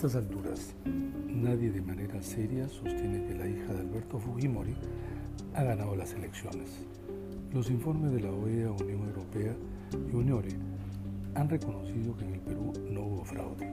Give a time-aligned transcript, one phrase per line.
[0.00, 0.74] estas alturas,
[1.28, 4.74] nadie de manera seria sostiene que la hija de Alberto Fujimori
[5.52, 6.86] ha ganado las elecciones.
[7.52, 9.54] Los informes de la OEA, Unión Europea
[9.92, 10.56] y UNIORE
[11.34, 13.70] han reconocido que en el Perú no hubo fraude.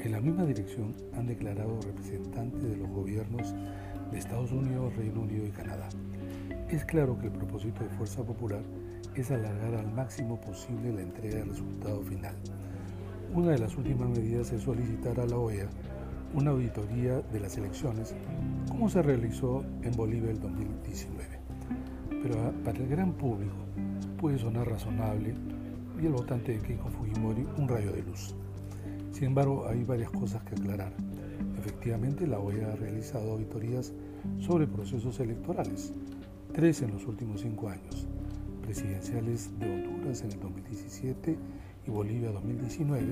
[0.00, 3.54] En la misma dirección han declarado representantes de los gobiernos
[4.10, 5.88] de Estados Unidos, Reino Unido y Canadá.
[6.68, 8.64] Es claro que el propósito de Fuerza Popular
[9.14, 12.34] es alargar al máximo posible la entrega del resultado final.
[13.34, 15.68] Una de las últimas medidas es solicitar a la OEA
[16.34, 18.14] una auditoría de las elecciones,
[18.68, 21.40] como se realizó en Bolivia el 2019.
[22.22, 23.56] Pero para el gran público
[24.18, 25.34] puede sonar razonable
[26.00, 28.36] y el votante de Keiko Fujimori un rayo de luz.
[29.10, 30.92] Sin embargo, hay varias cosas que aclarar.
[31.58, 33.92] Efectivamente, la OEA ha realizado auditorías
[34.38, 35.92] sobre procesos electorales,
[36.52, 38.06] tres en los últimos cinco años,
[38.62, 41.36] presidenciales de Honduras en el 2017
[41.86, 43.06] y Bolivia 2019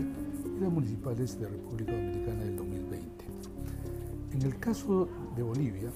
[0.56, 3.24] y las municipales de República Dominicana del 2020.
[4.32, 5.90] En el caso de Bolivia,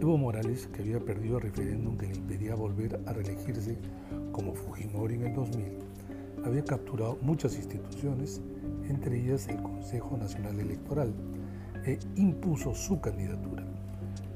[0.00, 3.76] Evo Morales, que había perdido el referéndum que le impedía volver a reelegirse
[4.32, 5.64] como Fujimori en el 2000,
[6.44, 8.40] había capturado muchas instituciones,
[8.88, 11.14] entre ellas el Consejo Nacional Electoral,
[11.84, 13.64] e impuso su candidatura.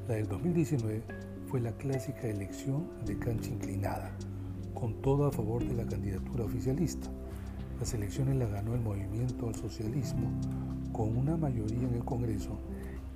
[0.07, 1.03] La del 2019
[1.47, 4.11] fue la clásica elección de cancha inclinada,
[4.73, 7.09] con todo a favor de la candidatura oficialista.
[7.79, 10.29] Las elecciones las ganó el movimiento al socialismo
[10.91, 12.57] con una mayoría en el Congreso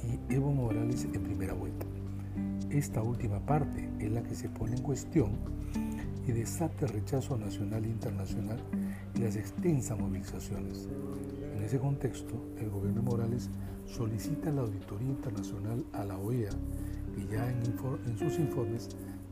[0.04, 1.86] y Evo Morales en primera vuelta.
[2.70, 5.32] Esta última parte es la que se pone en cuestión
[6.28, 8.60] y desata el rechazo nacional e internacional
[9.16, 10.88] y las extensas movilizaciones.
[11.56, 13.50] En ese contexto, el gobierno Morales
[13.86, 16.52] solicita la auditoría internacional a la OEA,
[17.14, 18.90] que ya en sus informes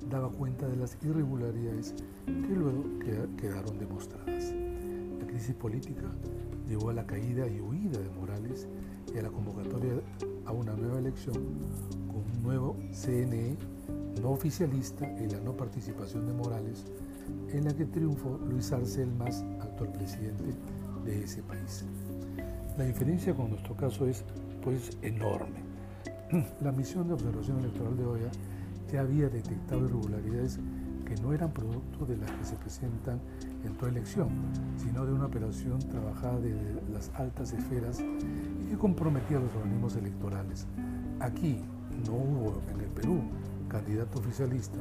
[0.09, 2.83] daba cuenta de las irregularidades que luego
[3.37, 4.53] quedaron demostradas.
[5.19, 6.11] La crisis política
[6.67, 8.67] llevó a la caída y huida de Morales
[9.13, 9.93] y a la convocatoria
[10.45, 11.35] a una nueva elección
[12.07, 13.57] con un nuevo CNE
[14.21, 16.85] no oficialista y la no participación de Morales,
[17.51, 20.53] en la que triunfó Luis Arce, el más actual presidente
[21.05, 21.85] de ese país.
[22.77, 24.23] La diferencia con nuestro caso es
[24.61, 25.61] pues enorme.
[26.61, 28.31] La misión de observación electoral de OEA
[28.91, 30.59] ya había detectado irregularidades
[31.05, 33.19] que no eran producto de las que se presentan
[33.65, 34.29] en toda elección,
[34.77, 39.95] sino de una operación trabajada desde las altas esferas y que comprometía a los organismos
[39.95, 40.67] electorales.
[41.19, 41.59] Aquí
[42.05, 43.21] no hubo en el Perú
[43.67, 44.77] candidato oficialista,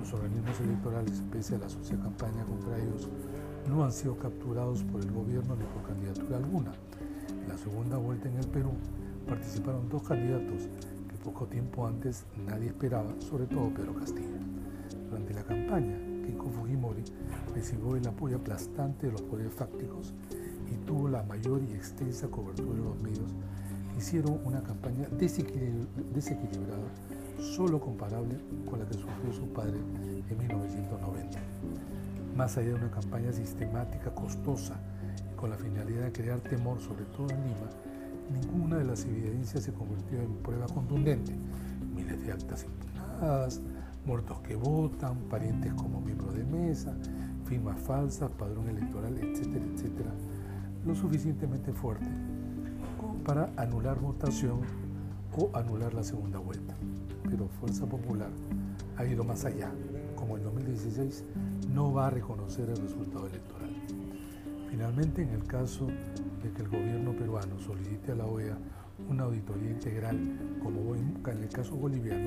[0.00, 3.08] los organismos electorales, pese a la sucia campaña contra ellos,
[3.68, 6.72] no han sido capturados por el gobierno ni por candidatura alguna.
[7.30, 8.72] En la segunda vuelta en el Perú
[9.26, 10.68] participaron dos candidatos
[11.24, 14.36] poco tiempo antes nadie esperaba, sobre todo Pedro Castillo.
[15.08, 17.02] Durante la campaña, Keiko Fujimori
[17.54, 20.12] recibió el apoyo aplastante de los poderes fácticos
[20.70, 23.32] y tuvo la mayor y extensa cobertura de los medios.
[23.96, 26.88] Hicieron una campaña desequilibrada,
[27.40, 28.36] solo comparable
[28.68, 29.78] con la que sufrió su padre
[30.28, 31.38] en 1990.
[32.36, 34.74] Más allá de una campaña sistemática, costosa,
[35.36, 37.70] con la finalidad de crear temor, sobre todo en Lima,
[38.76, 41.32] de las evidencias se convirtió en prueba contundente.
[41.94, 43.60] Miles de actas impugnadas,
[44.04, 46.94] muertos que votan, parientes como miembros de mesa,
[47.44, 50.10] firmas falsas, padrón electoral, etcétera, etcétera,
[50.84, 52.06] lo suficientemente fuerte
[53.00, 54.60] como para anular votación
[55.36, 56.74] o anular la segunda vuelta.
[57.28, 58.30] Pero Fuerza Popular
[58.96, 59.70] ha ido más allá.
[60.14, 61.24] Como en 2016
[61.72, 63.70] no va a reconocer el resultado electoral.
[64.74, 65.86] Finalmente, en el caso
[66.42, 68.58] de que el gobierno peruano solicite a la OEA
[69.08, 70.18] una auditoría integral,
[70.60, 72.26] como en el caso boliviano,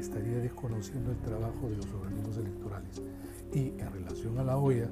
[0.00, 3.02] estaría desconociendo el trabajo de los organismos electorales
[3.52, 4.88] y en relación a la OEA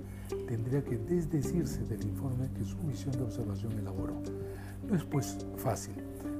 [0.47, 4.21] tendría que desdecirse del informe que su misión de observación elaboró.
[4.87, 5.95] No es pues fácil,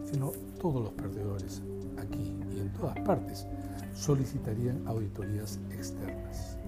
[0.05, 1.63] sino todos los perdedores,
[1.97, 3.47] aquí y en todas partes,
[3.95, 6.59] solicitarían auditorías externas.